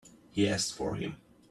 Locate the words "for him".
0.73-1.17